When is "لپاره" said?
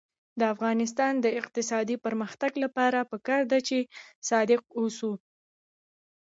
2.63-3.07